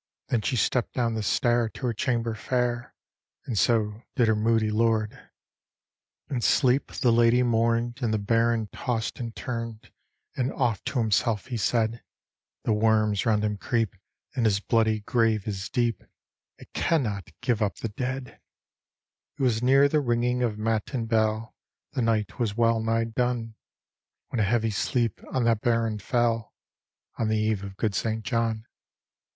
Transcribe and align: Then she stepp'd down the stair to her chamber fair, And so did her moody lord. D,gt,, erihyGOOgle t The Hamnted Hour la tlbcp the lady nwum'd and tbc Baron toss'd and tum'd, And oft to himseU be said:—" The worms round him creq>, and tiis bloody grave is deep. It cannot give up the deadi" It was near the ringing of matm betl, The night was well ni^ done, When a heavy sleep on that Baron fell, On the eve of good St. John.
Then 0.29 0.41
she 0.41 0.55
stepp'd 0.55 0.93
down 0.93 1.13
the 1.13 1.21
stair 1.21 1.69
to 1.69 1.85
her 1.85 1.93
chamber 1.93 2.33
fair, 2.33 2.95
And 3.45 3.55
so 3.55 4.01
did 4.15 4.27
her 4.27 4.35
moody 4.35 4.71
lord. 4.71 5.11
D,gt,, 5.11 5.15
erihyGOOgle 5.15 5.21
t 5.29 5.29
The 5.29 6.33
Hamnted 6.33 6.33
Hour 6.33 6.71
la 6.71 6.79
tlbcp 6.87 6.99
the 7.01 7.11
lady 7.11 7.43
nwum'd 7.43 8.01
and 8.01 8.13
tbc 8.15 8.25
Baron 8.25 8.67
toss'd 8.73 9.19
and 9.19 9.35
tum'd, 9.35 9.91
And 10.35 10.51
oft 10.53 10.85
to 10.87 10.93
himseU 10.95 11.47
be 11.47 11.55
said:—" 11.57 12.01
The 12.63 12.73
worms 12.73 13.27
round 13.27 13.43
him 13.43 13.59
creq>, 13.59 13.99
and 14.33 14.47
tiis 14.47 14.67
bloody 14.67 15.01
grave 15.01 15.47
is 15.47 15.69
deep. 15.69 16.03
It 16.57 16.73
cannot 16.73 17.29
give 17.41 17.61
up 17.61 17.75
the 17.75 17.89
deadi" 17.89 18.39
It 19.37 19.43
was 19.43 19.61
near 19.61 19.87
the 19.87 19.99
ringing 20.01 20.41
of 20.41 20.57
matm 20.57 21.05
betl, 21.07 21.53
The 21.91 22.01
night 22.01 22.39
was 22.39 22.57
well 22.57 22.81
ni^ 22.81 23.13
done, 23.13 23.53
When 24.29 24.39
a 24.39 24.43
heavy 24.49 24.71
sleep 24.71 25.21
on 25.31 25.43
that 25.43 25.61
Baron 25.61 25.99
fell, 25.99 26.55
On 27.19 27.27
the 27.27 27.37
eve 27.37 27.63
of 27.63 27.77
good 27.77 27.93
St. 27.93 28.25
John. 28.25 28.65